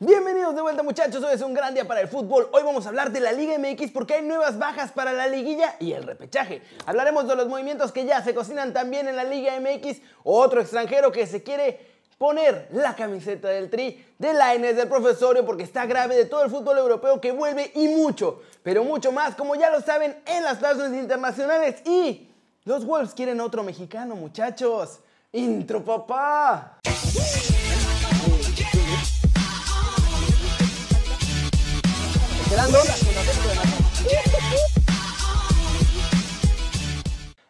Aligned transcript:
Bienvenidos 0.00 0.54
de 0.54 0.62
vuelta 0.62 0.84
muchachos, 0.84 1.24
hoy 1.24 1.34
es 1.34 1.42
un 1.42 1.52
gran 1.54 1.74
día 1.74 1.84
para 1.84 2.00
el 2.00 2.06
fútbol. 2.06 2.48
Hoy 2.52 2.62
vamos 2.62 2.86
a 2.86 2.90
hablar 2.90 3.10
de 3.10 3.18
la 3.18 3.32
Liga 3.32 3.58
MX 3.58 3.90
porque 3.90 4.14
hay 4.14 4.22
nuevas 4.22 4.56
bajas 4.56 4.92
para 4.92 5.12
la 5.12 5.26
liguilla 5.26 5.74
y 5.80 5.90
el 5.90 6.04
repechaje. 6.04 6.62
Hablaremos 6.86 7.26
de 7.26 7.34
los 7.34 7.48
movimientos 7.48 7.90
que 7.90 8.04
ya 8.04 8.22
se 8.22 8.32
cocinan 8.32 8.72
también 8.72 9.08
en 9.08 9.16
la 9.16 9.24
Liga 9.24 9.58
MX, 9.58 10.00
otro 10.22 10.60
extranjero 10.60 11.10
que 11.10 11.26
se 11.26 11.42
quiere 11.42 11.80
poner 12.16 12.68
la 12.70 12.94
camiseta 12.94 13.48
del 13.48 13.70
Tri, 13.70 14.06
de 14.18 14.34
Laines, 14.34 14.76
del 14.76 14.86
profesorio, 14.86 15.44
porque 15.44 15.64
está 15.64 15.84
grave 15.84 16.14
de 16.14 16.26
todo 16.26 16.44
el 16.44 16.50
fútbol 16.50 16.78
europeo 16.78 17.20
que 17.20 17.32
vuelve 17.32 17.72
y 17.74 17.88
mucho, 17.88 18.42
pero 18.62 18.84
mucho 18.84 19.10
más, 19.10 19.34
como 19.34 19.56
ya 19.56 19.68
lo 19.68 19.80
saben, 19.80 20.22
en 20.26 20.44
las 20.44 20.58
plazas 20.58 20.92
internacionales. 20.92 21.82
Y 21.84 22.30
los 22.62 22.86
Wolves 22.86 23.14
quieren 23.14 23.40
otro 23.40 23.64
mexicano, 23.64 24.14
muchachos. 24.14 25.00
Intro, 25.32 25.84
papá. 25.84 26.78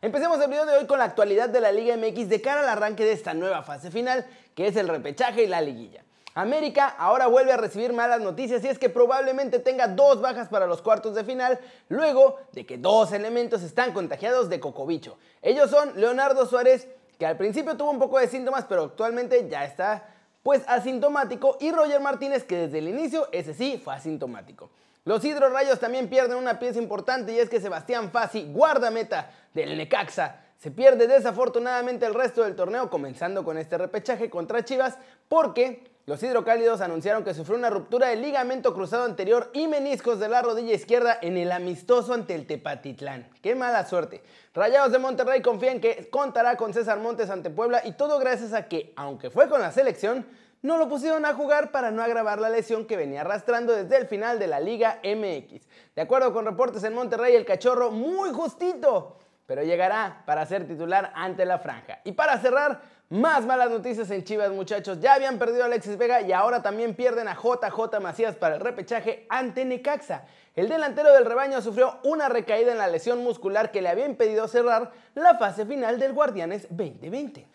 Empecemos 0.01 0.41
el 0.41 0.51
video 0.51 0.66
de 0.66 0.77
hoy 0.77 0.87
con 0.87 0.98
la 0.98 1.05
actualidad 1.05 1.48
de 1.48 1.61
la 1.61 1.70
Liga 1.70 1.97
MX 1.97 2.29
de 2.29 2.41
cara 2.41 2.62
al 2.62 2.69
arranque 2.69 3.05
de 3.05 3.12
esta 3.12 3.33
nueva 3.33 3.62
fase 3.62 3.92
final, 3.92 4.27
que 4.56 4.66
es 4.66 4.77
el 4.77 4.89
repechaje 4.89 5.45
y 5.45 5.47
la 5.47 5.61
liguilla. 5.61 6.05
América 6.34 6.89
ahora 6.98 7.29
vuelve 7.29 7.53
a 7.53 7.56
recibir 7.56 7.92
malas 7.92 8.20
noticias 8.20 8.65
y 8.65 8.69
es 8.69 8.79
que 8.80 8.91
probablemente 8.91 9.61
tenga 9.61 9.87
dos 9.87 10.20
bajas 10.20 10.48
para 10.48 10.66
los 10.66 10.83
cuartos 10.83 11.15
de 11.15 11.23
final, 11.23 11.61
luego 11.89 12.41
de 12.53 12.67
que 12.67 12.77
dos 12.77 13.12
elementos 13.12 13.62
están 13.62 13.92
contagiados 13.92 14.48
de 14.48 14.59
cocobicho. 14.59 15.17
Ellos 15.42 15.70
son 15.70 15.92
Leonardo 16.01 16.45
Suárez, 16.45 16.89
que 17.20 17.27
al 17.27 17.37
principio 17.37 17.77
tuvo 17.77 17.92
un 17.92 18.01
poco 18.01 18.19
de 18.19 18.27
síntomas, 18.27 18.65
pero 18.69 18.84
actualmente 18.84 19.48
ya 19.48 19.65
está 19.65 20.15
pues 20.42 20.62
asintomático, 20.67 21.56
y 21.61 21.70
Roger 21.70 22.01
Martínez, 22.01 22.42
que 22.42 22.56
desde 22.56 22.78
el 22.78 22.89
inicio 22.89 23.28
ese 23.30 23.55
sí 23.55 23.80
fue 23.84 23.95
asintomático. 23.95 24.70
Los 25.09 25.25
hidrorrayos 25.25 25.80
también 25.80 26.11
pierden 26.11 26.37
una 26.37 26.59
pieza 26.59 26.78
importante 26.78 27.33
y 27.33 27.39
es 27.39 27.48
que 27.48 27.62
Sebastián 27.62 28.11
Fassi, 28.11 28.45
guardameta 28.53 29.31
del 29.55 29.75
Necaxa, 29.78 30.45
se 30.59 30.70
pierde 30.70 31.06
desafortunadamente 31.06 32.05
el 32.05 32.12
resto 32.12 32.45
del 32.45 32.55
torneo, 32.55 32.91
comenzando 32.91 33.42
con 33.42 33.56
este 33.56 33.78
repechaje 33.78 34.28
contra 34.28 34.67
Chivas, 34.67 34.98
porque 35.27 35.91
los 36.05 36.23
hidrocálidos 36.23 36.83
anunciaron 36.83 37.25
que 37.25 37.33
sufrió 37.33 37.56
una 37.56 37.70
ruptura 37.70 38.09
del 38.09 38.20
ligamento 38.20 38.75
cruzado 38.75 39.05
anterior 39.05 39.48
y 39.55 39.67
meniscos 39.67 40.20
de 40.20 40.28
la 40.28 40.42
rodilla 40.42 40.75
izquierda 40.75 41.19
en 41.22 41.39
el 41.39 41.53
amistoso 41.53 42.12
ante 42.12 42.34
el 42.34 42.47
Tepatitlán. 42.47 43.31
¡Qué 43.41 43.55
mala 43.55 43.87
suerte! 43.87 44.22
Rayados 44.53 44.93
de 44.93 44.98
Monterrey 44.98 45.41
confían 45.41 45.81
que 45.81 46.11
contará 46.11 46.59
con 46.59 46.75
César 46.75 46.98
Montes 46.98 47.31
ante 47.31 47.48
Puebla 47.48 47.81
y 47.83 47.93
todo 47.93 48.19
gracias 48.19 48.53
a 48.53 48.69
que, 48.69 48.93
aunque 48.95 49.31
fue 49.31 49.48
con 49.48 49.62
la 49.62 49.72
selección, 49.72 50.27
no 50.62 50.77
lo 50.77 50.89
pusieron 50.89 51.25
a 51.25 51.34
jugar 51.34 51.70
para 51.70 51.91
no 51.91 52.03
agravar 52.03 52.41
la 52.41 52.48
lesión 52.48 52.87
que 52.87 52.97
venía 52.97 53.20
arrastrando 53.20 53.73
desde 53.75 53.97
el 53.97 54.06
final 54.06 54.39
de 54.39 54.47
la 54.47 54.61
Liga 54.61 55.00
MX. 55.05 55.67
De 55.95 56.03
acuerdo 56.03 56.33
con 56.33 56.47
reportes 56.47 56.83
en 56.84 56.95
Monterrey, 56.95 57.34
el 57.37 57.45
cachorro 57.45 57.91
muy 57.91 58.31
justito, 58.31 59.19
pero 59.47 59.62
llegará 59.62 60.23
para 60.27 60.45
ser 60.47 60.67
titular 60.67 61.12
ante 61.15 61.45
la 61.45 61.59
franja. 61.59 62.00
Y 62.05 62.12
para 62.12 62.39
cerrar, 62.39 62.81
más 63.11 63.47
malas 63.47 63.70
noticias 63.70 64.11
en 64.11 64.23
Chivas, 64.23 64.50
muchachos. 64.50 65.00
Ya 65.00 65.15
habían 65.15 65.39
perdido 65.39 65.62
a 65.62 65.67
Alexis 65.67 65.97
Vega 65.97 66.20
y 66.20 66.33
ahora 66.33 66.61
también 66.61 66.95
pierden 66.95 67.27
a 67.27 67.34
JJ 67.34 68.00
Macías 68.03 68.37
para 68.37 68.56
el 68.56 68.61
repechaje 68.61 69.27
ante 69.31 69.65
Necaxa. 69.65 70.27
El 70.55 70.69
delantero 70.69 71.15
del 71.15 71.25
rebaño 71.25 71.62
sufrió 71.62 72.00
una 72.05 72.28
recaída 72.28 72.72
en 72.72 72.78
la 72.78 72.89
lesión 72.89 73.22
muscular 73.22 73.70
que 73.70 73.81
le 73.81 73.89
había 73.89 74.05
impedido 74.05 74.47
cerrar 74.47 74.91
la 75.15 75.39
fase 75.39 75.65
final 75.65 75.98
del 75.98 76.12
Guardianes 76.12 76.67
2020. 76.69 77.47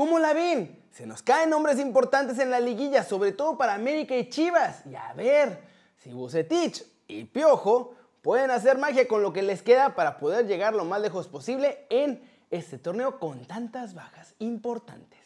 ¿Cómo 0.00 0.18
la 0.18 0.32
ven? 0.32 0.82
Se 0.92 1.04
nos 1.04 1.20
caen 1.20 1.50
nombres 1.50 1.78
importantes 1.78 2.38
en 2.38 2.50
la 2.50 2.58
liguilla, 2.58 3.04
sobre 3.04 3.32
todo 3.32 3.58
para 3.58 3.74
América 3.74 4.16
y 4.16 4.30
Chivas. 4.30 4.86
Y 4.86 4.94
a 4.94 5.12
ver 5.12 5.62
si 5.98 6.10
Bucetich 6.10 6.82
y 7.06 7.24
Piojo 7.24 7.92
pueden 8.22 8.50
hacer 8.50 8.78
magia 8.78 9.06
con 9.06 9.20
lo 9.20 9.34
que 9.34 9.42
les 9.42 9.60
queda 9.60 9.94
para 9.94 10.16
poder 10.16 10.46
llegar 10.46 10.72
lo 10.72 10.86
más 10.86 11.02
lejos 11.02 11.28
posible 11.28 11.84
en 11.90 12.26
este 12.48 12.78
torneo 12.78 13.18
con 13.18 13.44
tantas 13.44 13.92
bajas 13.92 14.34
importantes. 14.38 15.20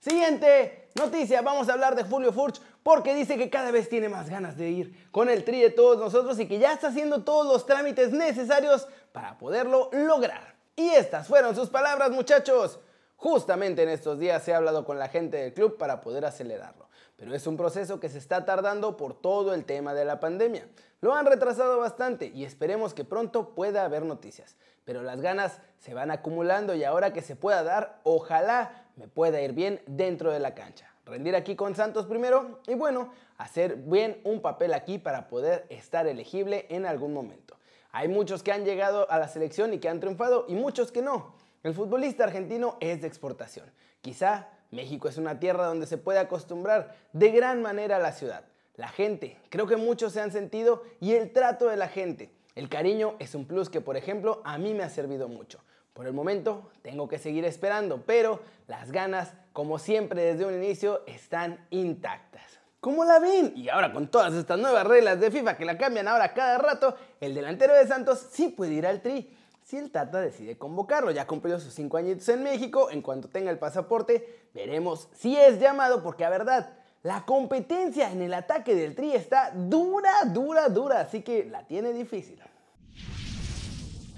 Siguiente 0.00 0.88
noticia, 0.96 1.40
vamos 1.40 1.68
a 1.68 1.74
hablar 1.74 1.94
de 1.94 2.02
Julio 2.02 2.32
Furch 2.32 2.60
porque 2.82 3.14
dice 3.14 3.38
que 3.38 3.48
cada 3.48 3.70
vez 3.70 3.88
tiene 3.88 4.08
más 4.08 4.28
ganas 4.28 4.56
de 4.56 4.70
ir 4.70 5.08
con 5.12 5.30
el 5.30 5.44
tri 5.44 5.60
de 5.60 5.70
todos 5.70 5.98
nosotros 6.00 6.36
y 6.40 6.48
que 6.48 6.58
ya 6.58 6.72
está 6.72 6.88
haciendo 6.88 7.22
todos 7.22 7.46
los 7.46 7.64
trámites 7.64 8.10
necesarios 8.10 8.88
para 9.12 9.38
poderlo 9.38 9.88
lograr. 9.92 10.56
Y 10.74 10.88
estas 10.88 11.28
fueron 11.28 11.54
sus 11.54 11.68
palabras, 11.68 12.10
muchachos. 12.10 12.80
Justamente 13.18 13.82
en 13.82 13.88
estos 13.88 14.20
días 14.20 14.46
he 14.46 14.54
hablado 14.54 14.84
con 14.84 14.96
la 14.96 15.08
gente 15.08 15.38
del 15.38 15.52
club 15.52 15.76
para 15.76 16.00
poder 16.00 16.24
acelerarlo, 16.24 16.88
pero 17.16 17.34
es 17.34 17.48
un 17.48 17.56
proceso 17.56 17.98
que 17.98 18.08
se 18.08 18.18
está 18.18 18.44
tardando 18.44 18.96
por 18.96 19.20
todo 19.20 19.54
el 19.54 19.64
tema 19.64 19.92
de 19.92 20.04
la 20.04 20.20
pandemia. 20.20 20.68
Lo 21.00 21.14
han 21.14 21.26
retrasado 21.26 21.80
bastante 21.80 22.26
y 22.32 22.44
esperemos 22.44 22.94
que 22.94 23.04
pronto 23.04 23.56
pueda 23.56 23.84
haber 23.84 24.04
noticias, 24.04 24.56
pero 24.84 25.02
las 25.02 25.20
ganas 25.20 25.60
se 25.78 25.94
van 25.94 26.12
acumulando 26.12 26.76
y 26.76 26.84
ahora 26.84 27.12
que 27.12 27.20
se 27.20 27.34
pueda 27.34 27.64
dar, 27.64 27.98
ojalá 28.04 28.86
me 28.94 29.08
pueda 29.08 29.40
ir 29.40 29.52
bien 29.52 29.82
dentro 29.88 30.30
de 30.30 30.38
la 30.38 30.54
cancha. 30.54 30.88
Rendir 31.04 31.34
aquí 31.34 31.56
con 31.56 31.74
Santos 31.74 32.06
primero 32.06 32.60
y 32.68 32.74
bueno, 32.74 33.12
hacer 33.36 33.78
bien 33.78 34.20
un 34.22 34.40
papel 34.40 34.72
aquí 34.72 34.96
para 34.98 35.26
poder 35.26 35.66
estar 35.70 36.06
elegible 36.06 36.66
en 36.68 36.86
algún 36.86 37.14
momento. 37.14 37.56
Hay 37.90 38.06
muchos 38.06 38.44
que 38.44 38.52
han 38.52 38.64
llegado 38.64 39.10
a 39.10 39.18
la 39.18 39.26
selección 39.26 39.74
y 39.74 39.80
que 39.80 39.88
han 39.88 39.98
triunfado 39.98 40.44
y 40.46 40.54
muchos 40.54 40.92
que 40.92 41.02
no. 41.02 41.47
El 41.64 41.74
futbolista 41.74 42.22
argentino 42.22 42.76
es 42.80 43.00
de 43.00 43.08
exportación. 43.08 43.66
Quizá 44.00 44.48
México 44.70 45.08
es 45.08 45.18
una 45.18 45.40
tierra 45.40 45.66
donde 45.66 45.86
se 45.86 45.98
puede 45.98 46.20
acostumbrar 46.20 46.94
de 47.12 47.30
gran 47.32 47.62
manera 47.62 47.96
a 47.96 48.00
la 48.00 48.12
ciudad. 48.12 48.44
La 48.76 48.88
gente, 48.88 49.36
creo 49.48 49.66
que 49.66 49.76
muchos 49.76 50.12
se 50.12 50.20
han 50.20 50.30
sentido 50.30 50.84
y 51.00 51.14
el 51.14 51.32
trato 51.32 51.66
de 51.66 51.76
la 51.76 51.88
gente. 51.88 52.30
El 52.54 52.68
cariño 52.68 53.16
es 53.18 53.34
un 53.34 53.44
plus 53.44 53.70
que, 53.70 53.80
por 53.80 53.96
ejemplo, 53.96 54.40
a 54.44 54.56
mí 54.56 54.72
me 54.72 54.84
ha 54.84 54.90
servido 54.90 55.26
mucho. 55.28 55.58
Por 55.94 56.06
el 56.06 56.12
momento 56.12 56.70
tengo 56.82 57.08
que 57.08 57.18
seguir 57.18 57.44
esperando, 57.44 58.04
pero 58.06 58.40
las 58.68 58.92
ganas, 58.92 59.34
como 59.52 59.80
siempre 59.80 60.22
desde 60.22 60.46
un 60.46 60.54
inicio, 60.54 61.02
están 61.06 61.66
intactas. 61.70 62.60
¿Cómo 62.78 63.04
la 63.04 63.18
ven? 63.18 63.52
Y 63.56 63.68
ahora 63.68 63.92
con 63.92 64.06
todas 64.06 64.32
estas 64.34 64.60
nuevas 64.60 64.86
reglas 64.86 65.18
de 65.18 65.32
FIFA 65.32 65.56
que 65.56 65.64
la 65.64 65.76
cambian 65.76 66.06
ahora 66.06 66.32
cada 66.32 66.58
rato, 66.58 66.94
el 67.20 67.34
delantero 67.34 67.74
de 67.74 67.84
Santos 67.88 68.28
sí 68.30 68.50
puede 68.50 68.74
ir 68.74 68.86
al 68.86 69.02
tri 69.02 69.28
si 69.68 69.76
el 69.76 69.90
Tata 69.90 70.22
decide 70.22 70.56
convocarlo. 70.56 71.10
Ya 71.10 71.26
cumplió 71.26 71.60
sus 71.60 71.74
cinco 71.74 71.98
añitos 71.98 72.26
en 72.30 72.42
México, 72.42 72.88
en 72.90 73.02
cuanto 73.02 73.28
tenga 73.28 73.50
el 73.50 73.58
pasaporte, 73.58 74.48
veremos 74.54 75.10
si 75.12 75.36
es 75.36 75.60
llamado, 75.60 76.02
porque 76.02 76.24
a 76.24 76.30
verdad, 76.30 76.72
la 77.02 77.26
competencia 77.26 78.10
en 78.10 78.22
el 78.22 78.32
ataque 78.32 78.74
del 78.74 78.94
Tri 78.94 79.12
está 79.12 79.52
dura, 79.54 80.10
dura, 80.24 80.70
dura, 80.70 81.00
así 81.00 81.20
que 81.20 81.44
la 81.44 81.66
tiene 81.66 81.92
difícil. 81.92 82.42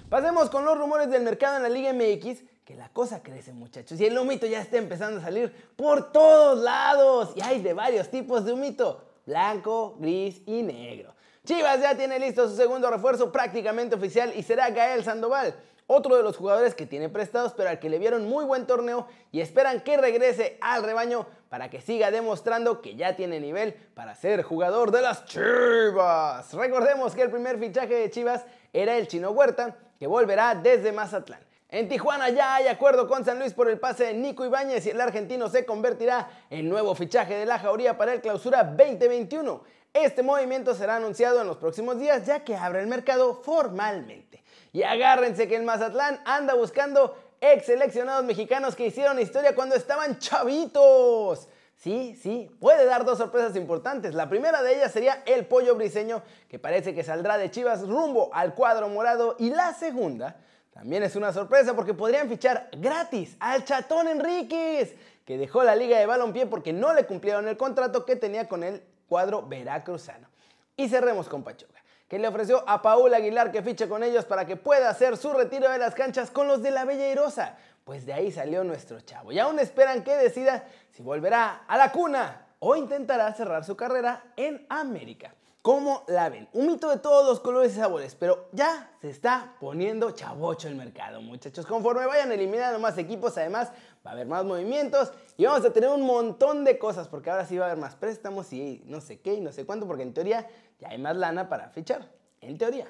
Pasemos 0.08 0.50
con 0.50 0.64
los 0.64 0.78
rumores 0.78 1.10
del 1.10 1.24
mercado 1.24 1.56
en 1.56 1.64
la 1.64 1.68
Liga 1.68 1.92
MX, 1.92 2.44
que 2.64 2.76
la 2.76 2.88
cosa 2.90 3.20
crece 3.20 3.52
muchachos, 3.52 4.00
y 4.00 4.06
el 4.06 4.16
humito 4.16 4.46
ya 4.46 4.60
está 4.60 4.76
empezando 4.76 5.18
a 5.18 5.24
salir 5.24 5.52
por 5.74 6.12
todos 6.12 6.62
lados, 6.62 7.32
y 7.34 7.42
hay 7.42 7.60
de 7.60 7.74
varios 7.74 8.08
tipos 8.08 8.44
de 8.44 8.52
humito, 8.52 9.04
blanco, 9.26 9.96
gris 9.98 10.42
y 10.46 10.62
negro. 10.62 11.12
Chivas 11.46 11.80
ya 11.80 11.96
tiene 11.96 12.18
listo 12.18 12.48
su 12.48 12.54
segundo 12.54 12.90
refuerzo 12.90 13.32
prácticamente 13.32 13.96
oficial 13.96 14.32
y 14.36 14.42
será 14.42 14.68
Gael 14.70 15.02
Sandoval, 15.02 15.54
otro 15.86 16.16
de 16.16 16.22
los 16.22 16.36
jugadores 16.36 16.74
que 16.74 16.84
tiene 16.84 17.08
prestados 17.08 17.54
pero 17.56 17.70
al 17.70 17.78
que 17.78 17.88
le 17.88 17.98
vieron 17.98 18.28
muy 18.28 18.44
buen 18.44 18.66
torneo 18.66 19.08
y 19.32 19.40
esperan 19.40 19.80
que 19.80 19.96
regrese 19.96 20.58
al 20.60 20.82
rebaño 20.82 21.26
para 21.48 21.70
que 21.70 21.80
siga 21.80 22.10
demostrando 22.10 22.82
que 22.82 22.94
ya 22.94 23.16
tiene 23.16 23.40
nivel 23.40 23.72
para 23.94 24.14
ser 24.14 24.42
jugador 24.42 24.90
de 24.90 25.00
las 25.00 25.24
Chivas. 25.24 26.52
Recordemos 26.52 27.14
que 27.14 27.22
el 27.22 27.30
primer 27.30 27.58
fichaje 27.58 27.94
de 27.94 28.10
Chivas 28.10 28.44
era 28.72 28.98
el 28.98 29.08
Chino 29.08 29.30
Huerta, 29.30 29.76
que 29.98 30.06
volverá 30.06 30.54
desde 30.54 30.92
Mazatlán. 30.92 31.40
En 31.72 31.88
Tijuana 31.88 32.30
ya 32.30 32.56
hay 32.56 32.66
acuerdo 32.66 33.06
con 33.06 33.24
San 33.24 33.38
Luis 33.38 33.54
por 33.54 33.70
el 33.70 33.78
pase 33.78 34.06
de 34.06 34.14
Nico 34.14 34.44
Ibáñez 34.44 34.86
y 34.86 34.90
el 34.90 35.00
argentino 35.00 35.48
se 35.48 35.64
convertirá 35.64 36.28
en 36.50 36.68
nuevo 36.68 36.96
fichaje 36.96 37.34
de 37.34 37.46
la 37.46 37.60
Jauría 37.60 37.96
para 37.96 38.12
el 38.12 38.20
Clausura 38.20 38.64
2021. 38.64 39.62
Este 39.92 40.22
movimiento 40.22 40.74
será 40.74 40.96
anunciado 40.96 41.40
en 41.40 41.48
los 41.48 41.56
próximos 41.56 41.98
días 41.98 42.24
ya 42.24 42.44
que 42.44 42.56
abre 42.56 42.80
el 42.80 42.86
mercado 42.86 43.34
formalmente. 43.34 44.42
Y 44.72 44.84
agárrense 44.84 45.48
que 45.48 45.56
el 45.56 45.64
Mazatlán 45.64 46.20
anda 46.24 46.54
buscando 46.54 47.16
ex 47.40 47.66
seleccionados 47.66 48.24
mexicanos 48.24 48.76
que 48.76 48.86
hicieron 48.86 49.18
historia 49.18 49.54
cuando 49.54 49.74
estaban 49.74 50.18
chavitos. 50.20 51.48
Sí, 51.74 52.14
sí, 52.22 52.54
puede 52.60 52.84
dar 52.84 53.04
dos 53.04 53.18
sorpresas 53.18 53.56
importantes. 53.56 54.14
La 54.14 54.28
primera 54.28 54.62
de 54.62 54.76
ellas 54.76 54.92
sería 54.92 55.22
el 55.26 55.46
pollo 55.46 55.74
briseño, 55.74 56.22
que 56.48 56.58
parece 56.58 56.94
que 56.94 57.02
saldrá 57.02 57.36
de 57.36 57.50
Chivas 57.50 57.88
rumbo 57.88 58.30
al 58.32 58.54
cuadro 58.54 58.88
morado. 58.88 59.34
Y 59.38 59.50
la 59.50 59.74
segunda 59.74 60.36
también 60.72 61.02
es 61.02 61.16
una 61.16 61.32
sorpresa 61.32 61.74
porque 61.74 61.94
podrían 61.94 62.28
fichar 62.28 62.68
gratis 62.78 63.36
al 63.40 63.64
Chatón 63.64 64.06
Enríquez, 64.06 64.94
que 65.24 65.36
dejó 65.36 65.64
la 65.64 65.74
liga 65.74 65.98
de 65.98 66.06
balompié 66.06 66.46
porque 66.46 66.72
no 66.72 66.92
le 66.92 67.06
cumplieron 67.06 67.48
el 67.48 67.56
contrato 67.56 68.04
que 68.04 68.14
tenía 68.14 68.46
con 68.46 68.62
el 68.62 68.82
cuadro 69.10 69.42
veracruzano. 69.42 70.28
Y 70.76 70.88
cerremos 70.88 71.28
con 71.28 71.42
Pachuca, 71.42 71.82
que 72.08 72.18
le 72.18 72.28
ofreció 72.28 72.62
a 72.66 72.80
Paul 72.80 73.12
Aguilar 73.12 73.50
que 73.50 73.60
fiche 73.60 73.88
con 73.88 74.04
ellos 74.04 74.24
para 74.24 74.46
que 74.46 74.56
pueda 74.56 74.88
hacer 74.88 75.16
su 75.16 75.32
retiro 75.32 75.68
de 75.68 75.78
las 75.78 75.96
canchas 75.96 76.30
con 76.30 76.46
los 76.46 76.62
de 76.62 76.70
la 76.70 76.84
Bella 76.84 77.10
Irosa. 77.10 77.58
Pues 77.84 78.06
de 78.06 78.12
ahí 78.12 78.30
salió 78.30 78.62
nuestro 78.62 79.00
chavo. 79.00 79.32
Y 79.32 79.40
aún 79.40 79.58
esperan 79.58 80.04
que 80.04 80.14
decida 80.14 80.64
si 80.92 81.02
volverá 81.02 81.64
a 81.66 81.76
la 81.76 81.90
cuna 81.90 82.46
o 82.60 82.76
intentará 82.76 83.34
cerrar 83.34 83.64
su 83.64 83.76
carrera 83.76 84.22
en 84.36 84.64
América. 84.68 85.34
¿Cómo 85.62 86.04
la 86.08 86.30
ven? 86.30 86.48
Un 86.54 86.68
mito 86.68 86.88
de 86.88 86.96
todos 86.96 87.26
los 87.26 87.38
colores 87.40 87.72
y 87.72 87.76
sabores, 87.76 88.14
pero 88.14 88.48
ya 88.52 88.92
se 89.02 89.10
está 89.10 89.56
poniendo 89.60 90.10
chavocho 90.12 90.68
el 90.68 90.74
mercado, 90.74 91.20
muchachos. 91.20 91.66
Conforme 91.66 92.06
vayan 92.06 92.32
eliminando 92.32 92.78
más 92.78 92.96
equipos, 92.96 93.36
además 93.36 93.70
va 94.04 94.12
a 94.12 94.14
haber 94.14 94.26
más 94.26 94.42
movimientos 94.42 95.12
y 95.36 95.44
vamos 95.44 95.62
a 95.66 95.70
tener 95.70 95.90
un 95.90 96.00
montón 96.00 96.64
de 96.64 96.78
cosas, 96.78 97.08
porque 97.08 97.28
ahora 97.28 97.44
sí 97.44 97.58
va 97.58 97.66
a 97.66 97.72
haber 97.72 97.78
más 97.78 97.94
préstamos 97.94 98.50
y 98.54 98.82
no 98.86 99.02
sé 99.02 99.20
qué 99.20 99.34
y 99.34 99.42
no 99.42 99.52
sé 99.52 99.66
cuánto, 99.66 99.86
porque 99.86 100.02
en 100.02 100.14
teoría 100.14 100.48
ya 100.78 100.88
hay 100.88 100.98
más 100.98 101.14
lana 101.14 101.50
para 101.50 101.68
fichar. 101.68 102.10
En 102.40 102.56
teoría. 102.56 102.86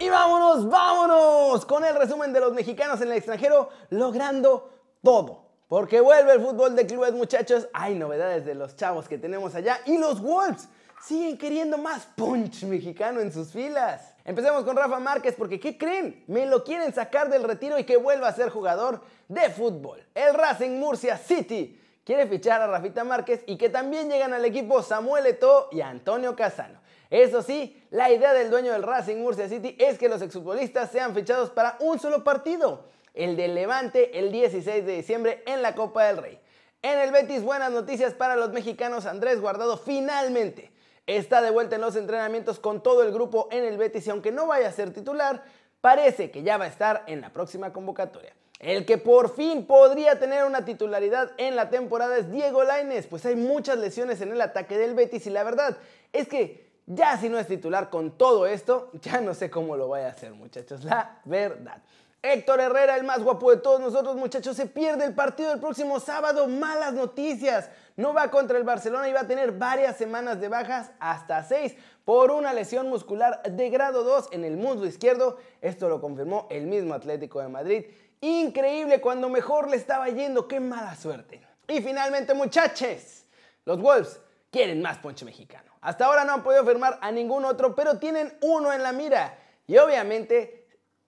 Y 0.00 0.08
vámonos, 0.08 0.68
vámonos 0.68 1.64
con 1.64 1.84
el 1.84 1.94
resumen 1.94 2.32
de 2.32 2.40
los 2.40 2.52
mexicanos 2.54 3.00
en 3.00 3.12
el 3.12 3.18
extranjero 3.18 3.68
logrando 3.90 4.68
todo. 5.00 5.51
Porque 5.72 6.02
vuelve 6.02 6.34
el 6.34 6.40
fútbol 6.42 6.76
de 6.76 6.86
clubes, 6.86 7.14
muchachos. 7.14 7.66
Hay 7.72 7.94
novedades 7.94 8.44
de 8.44 8.54
los 8.54 8.76
chavos 8.76 9.08
que 9.08 9.16
tenemos 9.16 9.54
allá. 9.54 9.80
Y 9.86 9.96
los 9.96 10.20
Wolves 10.20 10.68
siguen 11.02 11.38
queriendo 11.38 11.78
más 11.78 12.04
punch 12.14 12.64
mexicano 12.64 13.20
en 13.20 13.32
sus 13.32 13.52
filas. 13.52 14.14
Empecemos 14.26 14.64
con 14.64 14.76
Rafa 14.76 15.00
Márquez 15.00 15.34
porque 15.34 15.58
¿qué 15.58 15.78
creen? 15.78 16.24
Me 16.26 16.44
lo 16.44 16.62
quieren 16.62 16.92
sacar 16.92 17.30
del 17.30 17.42
retiro 17.42 17.78
y 17.78 17.84
que 17.84 17.96
vuelva 17.96 18.28
a 18.28 18.34
ser 18.34 18.50
jugador 18.50 19.00
de 19.28 19.48
fútbol. 19.48 20.06
El 20.14 20.34
Racing 20.34 20.78
Murcia 20.78 21.16
City 21.16 21.80
quiere 22.04 22.26
fichar 22.26 22.60
a 22.60 22.66
Rafita 22.66 23.02
Márquez 23.02 23.42
y 23.46 23.56
que 23.56 23.70
también 23.70 24.10
llegan 24.10 24.34
al 24.34 24.44
equipo 24.44 24.82
Samuel 24.82 25.24
Eto'o 25.24 25.68
y 25.72 25.80
Antonio 25.80 26.36
Casano. 26.36 26.82
Eso 27.08 27.40
sí, 27.40 27.82
la 27.88 28.12
idea 28.12 28.34
del 28.34 28.50
dueño 28.50 28.72
del 28.72 28.82
Racing 28.82 29.16
Murcia 29.16 29.48
City 29.48 29.74
es 29.78 29.98
que 29.98 30.10
los 30.10 30.20
exfutbolistas 30.20 30.90
sean 30.90 31.14
fichados 31.14 31.48
para 31.48 31.78
un 31.80 31.98
solo 31.98 32.22
partido, 32.22 32.92
el 33.14 33.36
del 33.36 33.54
Levante 33.54 34.18
el 34.18 34.32
16 34.32 34.84
de 34.86 34.96
diciembre 34.96 35.42
en 35.46 35.62
la 35.62 35.74
Copa 35.74 36.04
del 36.04 36.18
Rey. 36.18 36.38
En 36.82 36.98
el 36.98 37.12
Betis, 37.12 37.42
buenas 37.42 37.70
noticias 37.70 38.14
para 38.14 38.36
los 38.36 38.52
mexicanos. 38.52 39.06
Andrés 39.06 39.40
Guardado 39.40 39.76
finalmente 39.76 40.72
está 41.06 41.42
de 41.42 41.50
vuelta 41.50 41.76
en 41.76 41.82
los 41.82 41.96
entrenamientos 41.96 42.58
con 42.58 42.82
todo 42.82 43.02
el 43.02 43.12
grupo 43.12 43.48
en 43.50 43.64
el 43.64 43.78
Betis 43.78 44.06
y 44.06 44.10
aunque 44.10 44.32
no 44.32 44.46
vaya 44.46 44.68
a 44.68 44.72
ser 44.72 44.92
titular, 44.92 45.44
parece 45.80 46.30
que 46.30 46.42
ya 46.42 46.56
va 46.56 46.64
a 46.64 46.68
estar 46.68 47.04
en 47.06 47.20
la 47.20 47.32
próxima 47.32 47.72
convocatoria. 47.72 48.34
El 48.58 48.86
que 48.86 48.96
por 48.96 49.34
fin 49.34 49.66
podría 49.66 50.18
tener 50.18 50.44
una 50.44 50.64
titularidad 50.64 51.32
en 51.36 51.56
la 51.56 51.68
temporada 51.68 52.16
es 52.16 52.30
Diego 52.30 52.62
Lainez, 52.62 53.08
pues 53.08 53.26
hay 53.26 53.34
muchas 53.34 53.78
lesiones 53.78 54.20
en 54.20 54.30
el 54.30 54.40
ataque 54.40 54.78
del 54.78 54.94
Betis 54.94 55.26
y 55.26 55.30
la 55.30 55.42
verdad 55.42 55.76
es 56.12 56.28
que 56.28 56.70
ya 56.86 57.16
si 57.16 57.28
no 57.28 57.38
es 57.38 57.46
titular 57.46 57.90
con 57.90 58.12
todo 58.12 58.46
esto, 58.46 58.90
ya 59.02 59.20
no 59.20 59.34
sé 59.34 59.50
cómo 59.50 59.76
lo 59.76 59.88
vaya 59.88 60.08
a 60.08 60.10
hacer, 60.10 60.32
muchachos. 60.32 60.84
La 60.84 61.20
verdad. 61.24 61.82
Héctor 62.24 62.60
Herrera, 62.60 62.94
el 62.94 63.02
más 63.02 63.20
guapo 63.20 63.50
de 63.50 63.56
todos 63.56 63.80
nosotros, 63.80 64.14
muchachos, 64.14 64.56
se 64.56 64.66
pierde 64.66 65.04
el 65.04 65.12
partido 65.12 65.52
el 65.52 65.58
próximo 65.58 65.98
sábado. 65.98 66.46
Malas 66.46 66.92
noticias. 66.92 67.68
No 67.96 68.14
va 68.14 68.30
contra 68.30 68.58
el 68.58 68.64
Barcelona 68.64 69.08
y 69.08 69.12
va 69.12 69.22
a 69.22 69.26
tener 69.26 69.50
varias 69.50 69.96
semanas 69.96 70.40
de 70.40 70.48
bajas, 70.48 70.92
hasta 71.00 71.42
seis, 71.42 71.74
por 72.04 72.30
una 72.30 72.52
lesión 72.52 72.88
muscular 72.88 73.42
de 73.42 73.70
grado 73.70 74.04
2 74.04 74.28
en 74.30 74.44
el 74.44 74.56
muslo 74.56 74.86
izquierdo. 74.86 75.36
Esto 75.60 75.88
lo 75.88 76.00
confirmó 76.00 76.46
el 76.48 76.68
mismo 76.68 76.94
Atlético 76.94 77.40
de 77.40 77.48
Madrid. 77.48 77.86
Increíble 78.20 79.00
cuando 79.00 79.28
mejor 79.28 79.68
le 79.68 79.76
estaba 79.76 80.08
yendo. 80.08 80.46
Qué 80.46 80.60
mala 80.60 80.94
suerte. 80.94 81.42
Y 81.66 81.82
finalmente, 81.82 82.34
muchachos, 82.34 83.24
los 83.64 83.80
Wolves 83.80 84.20
quieren 84.52 84.80
más 84.80 84.98
ponche 84.98 85.24
mexicano. 85.24 85.72
Hasta 85.80 86.06
ahora 86.06 86.24
no 86.24 86.34
han 86.34 86.44
podido 86.44 86.64
firmar 86.64 87.00
a 87.02 87.10
ningún 87.10 87.44
otro, 87.44 87.74
pero 87.74 87.98
tienen 87.98 88.32
uno 88.42 88.72
en 88.72 88.84
la 88.84 88.92
mira. 88.92 89.36
Y 89.66 89.76
obviamente, 89.76 90.61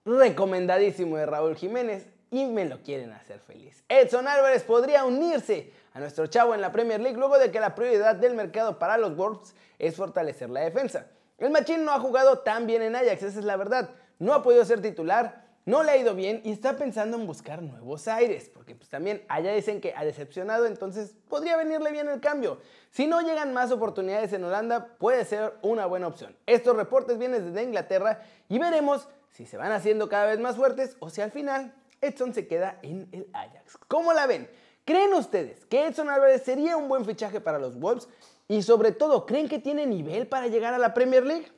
recomendadísimo 0.05 1.17
de 1.17 1.25
Raúl 1.25 1.55
Jiménez 1.55 2.07
y 2.31 2.45
me 2.45 2.65
lo 2.65 2.81
quieren 2.81 3.11
hacer 3.11 3.39
feliz. 3.39 3.83
Edson 3.89 4.27
Álvarez 4.27 4.63
podría 4.63 5.03
unirse 5.03 5.71
a 5.93 5.99
nuestro 5.99 6.27
chavo 6.27 6.53
en 6.53 6.61
la 6.61 6.71
Premier 6.71 6.99
League 6.99 7.17
luego 7.17 7.37
de 7.37 7.51
que 7.51 7.59
la 7.59 7.75
prioridad 7.75 8.15
del 8.15 8.35
mercado 8.35 8.77
para 8.77 8.97
los 8.97 9.15
Wolves 9.15 9.55
es 9.79 9.95
fortalecer 9.95 10.49
la 10.49 10.61
defensa. 10.61 11.07
El 11.37 11.49
Machín 11.49 11.83
no 11.83 11.91
ha 11.91 11.99
jugado 11.99 12.39
tan 12.39 12.67
bien 12.67 12.81
en 12.81 12.95
Ajax, 12.95 13.23
esa 13.23 13.39
es 13.39 13.45
la 13.45 13.57
verdad. 13.57 13.89
No 14.19 14.33
ha 14.33 14.43
podido 14.43 14.63
ser 14.63 14.81
titular, 14.81 15.45
no 15.65 15.83
le 15.83 15.91
ha 15.91 15.97
ido 15.97 16.13
bien 16.13 16.41
y 16.43 16.51
está 16.51 16.77
pensando 16.77 17.17
en 17.17 17.25
buscar 17.25 17.61
nuevos 17.61 18.07
aires, 18.07 18.49
porque 18.53 18.75
pues 18.75 18.89
también 18.89 19.25
allá 19.27 19.51
dicen 19.53 19.81
que 19.81 19.93
ha 19.95 20.05
decepcionado, 20.05 20.65
entonces 20.65 21.15
podría 21.27 21.57
venirle 21.57 21.91
bien 21.91 22.07
el 22.07 22.21
cambio. 22.21 22.59
Si 22.91 23.07
no 23.07 23.21
llegan 23.21 23.51
más 23.53 23.71
oportunidades 23.71 24.31
en 24.33 24.43
Holanda, 24.43 24.95
puede 24.97 25.25
ser 25.25 25.53
una 25.61 25.85
buena 25.85 26.07
opción. 26.07 26.35
Estos 26.45 26.75
reportes 26.75 27.17
vienen 27.17 27.45
desde 27.45 27.63
Inglaterra 27.63 28.21
y 28.47 28.59
veremos 28.59 29.07
si 29.35 29.45
se 29.45 29.57
van 29.57 29.73
haciendo 29.73 30.07
cada 30.07 30.27
vez 30.27 30.39
más 30.39 30.55
fuertes 30.55 30.95
o 30.99 31.09
si 31.09 31.19
al 31.19 31.29
final 31.29 31.73
Edson 31.99 32.33
se 32.33 32.47
queda 32.47 32.79
en 32.83 33.09
el 33.11 33.27
Ajax. 33.33 33.77
¿Cómo 33.89 34.13
la 34.13 34.27
ven? 34.27 34.49
¿Creen 34.85 35.13
ustedes 35.13 35.65
que 35.65 35.87
Edson 35.87 36.09
Álvarez 36.09 36.43
sería 36.43 36.77
un 36.77 36.87
buen 36.87 37.03
fichaje 37.03 37.41
para 37.41 37.59
los 37.59 37.77
Wolves? 37.77 38.07
Y 38.47 38.61
sobre 38.61 38.93
todo, 38.93 39.25
¿creen 39.25 39.49
que 39.49 39.59
tiene 39.59 39.85
nivel 39.85 40.27
para 40.27 40.47
llegar 40.47 40.73
a 40.73 40.77
la 40.77 40.93
Premier 40.93 41.25
League? 41.25 41.51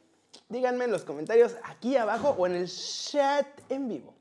Díganme 0.49 0.85
en 0.85 0.91
los 0.91 1.03
comentarios 1.03 1.55
aquí 1.63 1.97
abajo 1.97 2.35
o 2.35 2.47
en 2.47 2.55
el 2.55 2.67
chat 2.67 3.45
en 3.69 3.87
vivo. 3.87 4.16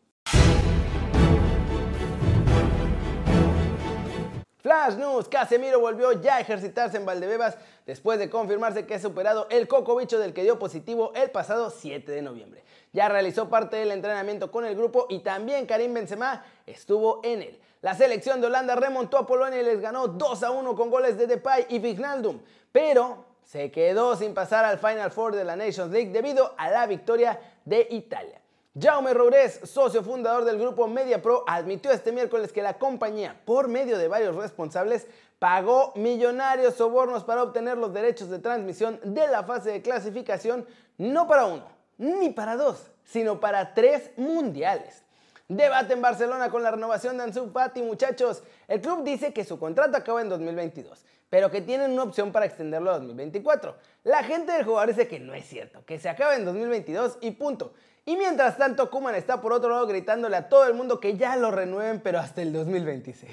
Flash 4.66 4.96
News, 4.96 5.28
Casemiro 5.28 5.78
volvió 5.78 6.10
ya 6.20 6.34
a 6.34 6.40
ejercitarse 6.40 6.96
en 6.96 7.06
Valdebebas 7.06 7.56
después 7.86 8.18
de 8.18 8.28
confirmarse 8.28 8.84
que 8.84 8.96
ha 8.96 8.98
superado 8.98 9.46
el 9.48 9.68
cocobicho 9.68 10.18
del 10.18 10.34
que 10.34 10.42
dio 10.42 10.58
positivo 10.58 11.12
el 11.14 11.30
pasado 11.30 11.70
7 11.70 12.10
de 12.10 12.20
noviembre. 12.20 12.64
Ya 12.92 13.08
realizó 13.08 13.48
parte 13.48 13.76
del 13.76 13.92
entrenamiento 13.92 14.50
con 14.50 14.64
el 14.66 14.74
grupo 14.74 15.06
y 15.08 15.20
también 15.20 15.66
Karim 15.66 15.94
Benzema 15.94 16.44
estuvo 16.66 17.20
en 17.22 17.42
él. 17.42 17.60
La 17.80 17.94
selección 17.94 18.40
de 18.40 18.48
Holanda 18.48 18.74
remontó 18.74 19.18
a 19.18 19.26
Polonia 19.28 19.60
y 19.60 19.64
les 19.64 19.80
ganó 19.80 20.08
2 20.08 20.42
a 20.42 20.50
1 20.50 20.74
con 20.74 20.90
goles 20.90 21.16
de 21.16 21.28
Depay 21.28 21.66
y 21.68 21.78
Vignaldum, 21.78 22.40
pero 22.72 23.24
se 23.44 23.70
quedó 23.70 24.16
sin 24.16 24.34
pasar 24.34 24.64
al 24.64 24.80
Final 24.80 25.12
Four 25.12 25.36
de 25.36 25.44
la 25.44 25.54
Nations 25.54 25.92
League 25.92 26.10
debido 26.10 26.54
a 26.58 26.70
la 26.70 26.88
victoria 26.88 27.38
de 27.64 27.86
Italia. 27.90 28.40
Jaume 28.78 29.14
Roures, 29.14 29.60
socio 29.64 30.02
fundador 30.02 30.44
del 30.44 30.58
grupo 30.58 30.86
MediaPro, 30.86 31.44
admitió 31.46 31.90
este 31.90 32.12
miércoles 32.12 32.52
que 32.52 32.60
la 32.60 32.74
compañía, 32.74 33.40
por 33.46 33.68
medio 33.68 33.96
de 33.96 34.06
varios 34.06 34.36
responsables, 34.36 35.06
pagó 35.38 35.94
millonarios 35.96 36.74
sobornos 36.74 37.24
para 37.24 37.42
obtener 37.42 37.78
los 37.78 37.94
derechos 37.94 38.28
de 38.28 38.38
transmisión 38.38 39.00
de 39.02 39.28
la 39.28 39.44
fase 39.44 39.70
de 39.70 39.80
clasificación, 39.80 40.66
no 40.98 41.26
para 41.26 41.46
uno, 41.46 41.64
ni 41.96 42.28
para 42.28 42.56
dos, 42.56 42.90
sino 43.02 43.40
para 43.40 43.72
tres 43.72 44.10
mundiales. 44.18 45.04
Debate 45.48 45.94
en 45.94 46.02
Barcelona 46.02 46.50
con 46.50 46.62
la 46.62 46.72
renovación 46.72 47.16
de 47.16 47.24
Ansu 47.24 47.48
Fati, 47.50 47.80
muchachos. 47.80 48.42
El 48.68 48.82
club 48.82 49.04
dice 49.04 49.32
que 49.32 49.44
su 49.44 49.58
contrato 49.58 49.96
acaba 49.96 50.20
en 50.20 50.28
2022 50.28 51.02
pero 51.28 51.50
que 51.50 51.60
tienen 51.60 51.92
una 51.92 52.04
opción 52.04 52.32
para 52.32 52.46
extenderlo 52.46 52.90
a 52.90 52.98
2024. 52.98 53.76
La 54.04 54.22
gente 54.22 54.52
del 54.52 54.64
jugador 54.64 54.88
dice 54.88 55.08
que 55.08 55.18
no 55.18 55.34
es 55.34 55.44
cierto, 55.46 55.84
que 55.84 55.98
se 55.98 56.08
acaba 56.08 56.36
en 56.36 56.44
2022 56.44 57.18
y 57.20 57.32
punto. 57.32 57.72
Y 58.08 58.16
mientras 58.16 58.56
tanto, 58.56 58.88
Kuman 58.88 59.16
está 59.16 59.40
por 59.40 59.52
otro 59.52 59.68
lado 59.68 59.84
gritándole 59.84 60.36
a 60.36 60.48
todo 60.48 60.64
el 60.66 60.74
mundo 60.74 61.00
que 61.00 61.16
ya 61.16 61.34
lo 61.34 61.50
renueven, 61.50 62.00
pero 62.00 62.20
hasta 62.20 62.40
el 62.40 62.52
2026. 62.52 63.32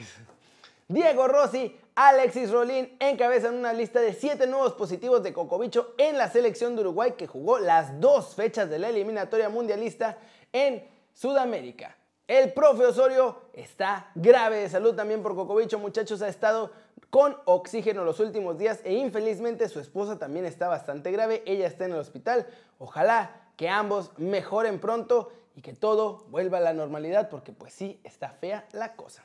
Diego 0.87 1.27
Rossi, 1.27 1.79
Alexis 1.93 2.49
Rolín 2.49 2.97
encabezan 2.99 3.53
una 3.53 3.71
lista 3.71 4.01
de 4.01 4.13
7 4.13 4.47
nuevos 4.47 4.73
positivos 4.73 5.21
de 5.21 5.31
Cocobicho 5.31 5.93
en 5.99 6.17
la 6.17 6.27
selección 6.27 6.75
de 6.75 6.81
Uruguay 6.81 7.13
que 7.15 7.27
jugó 7.27 7.59
las 7.59 7.99
dos 8.01 8.33
fechas 8.33 8.67
de 8.67 8.79
la 8.79 8.89
eliminatoria 8.89 9.47
mundialista 9.47 10.17
en 10.51 10.83
Sudamérica. 11.13 11.95
El 12.27 12.51
profe 12.51 12.87
Osorio 12.87 13.43
está 13.53 14.09
grave 14.15 14.57
de 14.57 14.69
salud 14.69 14.95
también 14.95 15.21
por 15.21 15.35
Cocobicho, 15.35 15.77
muchachos, 15.77 16.23
ha 16.23 16.29
estado 16.29 16.71
con 17.11 17.37
oxígeno 17.45 18.03
los 18.03 18.19
últimos 18.19 18.57
días 18.57 18.79
e 18.83 18.93
infelizmente 18.93 19.69
su 19.69 19.79
esposa 19.79 20.17
también 20.17 20.45
está 20.45 20.67
bastante 20.67 21.11
grave, 21.11 21.43
ella 21.45 21.67
está 21.67 21.85
en 21.85 21.91
el 21.91 21.99
hospital. 21.99 22.47
Ojalá 22.79 23.42
que 23.55 23.69
ambos 23.69 24.11
mejoren 24.17 24.79
pronto 24.79 25.31
y 25.55 25.61
que 25.61 25.73
todo 25.73 26.25
vuelva 26.29 26.57
a 26.57 26.61
la 26.61 26.73
normalidad 26.73 27.29
porque 27.29 27.51
pues 27.51 27.73
sí, 27.73 27.99
está 28.03 28.29
fea 28.29 28.67
la 28.71 28.95
cosa. 28.95 29.23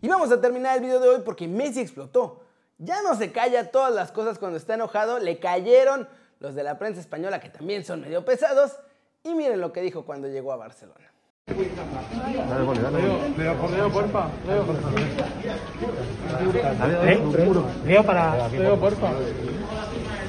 Y 0.00 0.08
vamos 0.08 0.30
a 0.30 0.40
terminar 0.40 0.76
el 0.76 0.82
video 0.82 1.00
de 1.00 1.08
hoy 1.08 1.22
porque 1.24 1.48
Messi 1.48 1.80
explotó. 1.80 2.44
Ya 2.78 3.02
no 3.02 3.16
se 3.16 3.32
calla 3.32 3.72
todas 3.72 3.92
las 3.92 4.12
cosas 4.12 4.38
cuando 4.38 4.56
está 4.56 4.74
enojado, 4.74 5.18
le 5.18 5.40
cayeron 5.40 6.08
los 6.38 6.54
de 6.54 6.62
la 6.62 6.78
prensa 6.78 7.00
española 7.00 7.40
que 7.40 7.48
también 7.48 7.84
son 7.84 8.00
medio 8.00 8.24
pesados 8.24 8.78
y 9.24 9.34
miren 9.34 9.60
lo 9.60 9.72
que 9.72 9.80
dijo 9.80 10.04
cuando 10.04 10.28
llegó 10.28 10.52
a 10.52 10.56
Barcelona. 10.56 11.12
Dale, 11.48 12.80
dale, 12.80 13.00
Leo, 13.36 13.54
por 13.56 13.70
Leo, 13.70 13.90
porfa. 13.90 14.28
Leo, 14.46 14.64
Leo, 17.34 17.64
Leo 17.86 18.04
para. 18.04 18.48
Leo, 18.48 18.78
porfa. 18.78 19.10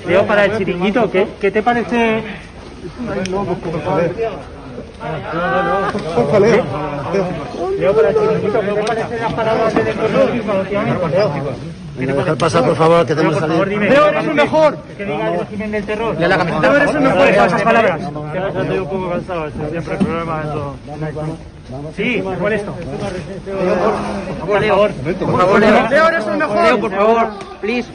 Leo 0.08 0.26
para 0.26 0.46
el 0.46 0.58
chiringuito, 0.58 1.12
¿qué, 1.12 1.28
qué 1.40 1.52
te 1.52 1.62
parece? 1.62 2.24
No, 3.30 3.44
por 3.46 3.82
favor. 3.82 4.12
No, 5.34 6.32
no, 6.32 6.40
Leo. 6.40 6.64
Leo 7.78 7.96
para 7.96 8.10
el 8.10 8.16
chiringuito, 8.16 8.60
¿qué 8.62 8.68
te 8.74 8.84
parecen 8.84 9.20
las 9.22 9.34
palabras 9.34 9.76
de 9.76 9.84
Leo? 9.84 11.30
Dejar 12.00 12.38
pasar, 12.38 12.64
por 12.64 12.76
favor, 12.78 13.06
que 13.06 13.14
tenemos 13.14 13.36
que 13.36 13.42
salir. 13.42 13.68
Leo, 13.68 14.08
eres 14.08 14.28
un 14.28 14.36
mejor. 14.36 14.78
Que 14.98 15.06
diga 15.06 15.34
el 15.34 15.40
régimen 15.40 15.72
del 15.72 15.86
terror. 15.86 16.16
Leo, 16.18 16.76
eres 16.76 16.96
un 16.96 17.04
mejor. 17.04 17.28
Esas 17.28 17.62
palabras. 17.62 18.02
Estoy 18.02 18.78
un 18.78 18.88
poco 18.90 19.10
cansado, 19.10 19.50
siempre 19.70 19.94
el 19.94 20.00
problema. 20.00 20.44
Sí, 21.96 22.24
por 22.40 22.54
esto. 22.54 22.74
Por 22.74 22.88
favor, 24.48 24.92
por 25.20 25.40
favor, 25.40 25.60
Leo. 25.60 25.90
Leo, 25.90 26.08
eres 26.08 26.28
el 26.28 26.38
mejor. 26.38 26.64
Leo, 26.64 26.80
por 26.80 26.92
favor, 26.92 27.30
please. 27.62 27.90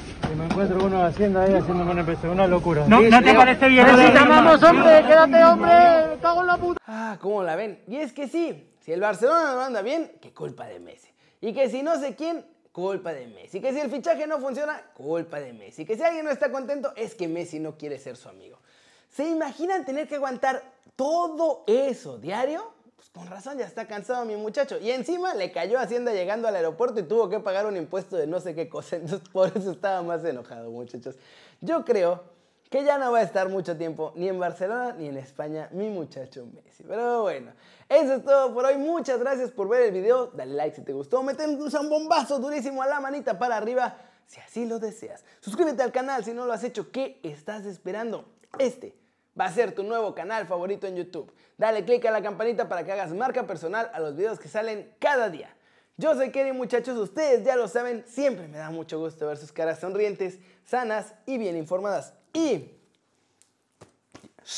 Encuentro 0.54 0.78
con 0.78 0.94
una 0.94 1.06
hacienda 1.06 1.42
ahí 1.42 1.52
haciendo 1.52 1.82
una 1.82 2.00
empresa, 2.00 2.30
una 2.30 2.46
locura. 2.46 2.86
No, 2.86 3.00
¿no 3.00 3.22
te 3.22 3.34
parece 3.34 3.68
bien? 3.68 3.86
¡Vamos, 3.88 4.62
hombre! 4.62 5.02
¡Quédate, 5.02 5.44
hombre! 5.44 5.72
¡Me 6.10 6.18
cago 6.20 6.40
en 6.42 6.46
la 6.46 6.56
puta! 6.56 6.80
Ah, 6.86 7.18
¿cómo 7.20 7.42
la 7.42 7.56
ven? 7.56 7.82
Y 7.88 7.96
es 7.96 8.12
que 8.12 8.28
sí, 8.28 8.72
si 8.78 8.92
el 8.92 9.00
Barcelona 9.00 9.54
no 9.54 9.62
anda 9.62 9.82
bien, 9.82 10.12
¿qué 10.22 10.32
culpa 10.32 10.68
de 10.68 10.78
Messi? 10.78 11.08
Y 11.40 11.52
que 11.52 11.68
si 11.68 11.82
no 11.82 11.98
sé 11.98 12.14
quién, 12.14 12.46
culpa 12.70 13.12
de 13.12 13.26
Messi. 13.26 13.60
Que 13.60 13.72
si 13.72 13.80
el 13.80 13.90
fichaje 13.90 14.28
no 14.28 14.38
funciona, 14.38 14.80
culpa 14.94 15.40
de 15.40 15.52
Messi. 15.52 15.84
Que 15.84 15.96
si 15.96 16.04
alguien 16.04 16.24
no 16.24 16.30
está 16.30 16.52
contento, 16.52 16.92
es 16.94 17.16
que 17.16 17.26
Messi 17.26 17.58
no 17.58 17.76
quiere 17.76 17.98
ser 17.98 18.16
su 18.16 18.28
amigo. 18.28 18.60
¿Se 19.08 19.28
imaginan 19.28 19.84
tener 19.84 20.06
que 20.06 20.14
aguantar 20.14 20.62
todo 20.94 21.64
eso 21.66 22.16
diario? 22.18 22.73
Pues 23.12 23.26
con 23.26 23.30
razón 23.30 23.58
ya 23.58 23.66
está 23.66 23.86
cansado 23.86 24.24
mi 24.24 24.36
muchacho. 24.36 24.78
Y 24.78 24.90
encima 24.90 25.34
le 25.34 25.52
cayó 25.52 25.78
Hacienda 25.78 26.12
llegando 26.12 26.48
al 26.48 26.56
aeropuerto 26.56 27.00
y 27.00 27.02
tuvo 27.02 27.28
que 27.28 27.40
pagar 27.40 27.66
un 27.66 27.76
impuesto 27.76 28.16
de 28.16 28.26
no 28.26 28.40
sé 28.40 28.54
qué 28.54 28.68
cosa. 28.68 28.96
Entonces 28.96 29.28
por 29.28 29.54
eso 29.56 29.72
estaba 29.72 30.02
más 30.02 30.24
enojado, 30.24 30.70
muchachos. 30.70 31.16
Yo 31.60 31.84
creo 31.84 32.22
que 32.70 32.82
ya 32.82 32.98
no 32.98 33.12
va 33.12 33.18
a 33.18 33.22
estar 33.22 33.48
mucho 33.48 33.76
tiempo 33.76 34.12
ni 34.16 34.28
en 34.28 34.38
Barcelona 34.38 34.94
ni 34.94 35.08
en 35.08 35.18
España 35.18 35.68
mi 35.72 35.90
muchacho 35.90 36.46
Messi. 36.46 36.82
Pero 36.82 37.22
bueno, 37.22 37.52
eso 37.88 38.14
es 38.14 38.24
todo 38.24 38.54
por 38.54 38.64
hoy. 38.64 38.78
Muchas 38.78 39.20
gracias 39.20 39.50
por 39.50 39.68
ver 39.68 39.82
el 39.82 39.92
video. 39.92 40.28
Dale 40.28 40.54
like 40.54 40.76
si 40.76 40.82
te 40.82 40.92
gustó. 40.92 41.22
Mete 41.22 41.46
un 41.46 41.90
bombazo 41.90 42.38
durísimo 42.38 42.82
a 42.82 42.86
la 42.86 43.00
manita 43.00 43.38
para 43.38 43.56
arriba 43.56 43.98
si 44.26 44.40
así 44.40 44.64
lo 44.64 44.78
deseas. 44.78 45.24
Suscríbete 45.40 45.82
al 45.82 45.92
canal 45.92 46.24
si 46.24 46.32
no 46.32 46.46
lo 46.46 46.52
has 46.52 46.64
hecho. 46.64 46.90
¿Qué 46.90 47.20
estás 47.22 47.66
esperando? 47.66 48.24
Este 48.58 49.03
va 49.38 49.46
a 49.46 49.52
ser 49.52 49.74
tu 49.74 49.82
nuevo 49.82 50.14
canal 50.14 50.46
favorito 50.46 50.86
en 50.86 50.96
YouTube. 50.96 51.32
Dale 51.56 51.84
click 51.84 52.04
a 52.06 52.10
la 52.10 52.22
campanita 52.22 52.68
para 52.68 52.84
que 52.84 52.92
hagas 52.92 53.12
marca 53.12 53.46
personal 53.46 53.90
a 53.92 54.00
los 54.00 54.16
videos 54.16 54.38
que 54.38 54.48
salen 54.48 54.92
cada 54.98 55.30
día. 55.30 55.54
Yo 55.96 56.14
soy 56.14 56.30
Kerry 56.30 56.52
muchachos, 56.52 56.98
ustedes 56.98 57.44
ya 57.44 57.54
lo 57.54 57.68
saben, 57.68 58.04
siempre 58.06 58.48
me 58.48 58.58
da 58.58 58.70
mucho 58.70 58.98
gusto 58.98 59.28
ver 59.28 59.36
sus 59.36 59.52
caras 59.52 59.78
sonrientes, 59.78 60.40
sanas 60.64 61.14
y 61.24 61.38
bien 61.38 61.56
informadas. 61.56 62.14
Y 62.32 62.72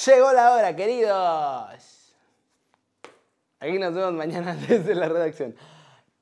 llegó 0.06 0.32
la 0.32 0.54
hora, 0.54 0.74
queridos. 0.74 2.14
Aquí 3.60 3.78
nos 3.78 3.94
vemos 3.94 4.14
mañana 4.14 4.54
desde 4.68 4.94
la 4.94 5.08
redacción. 5.08 5.54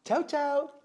Chao, 0.05 0.25
chao. 0.25 0.84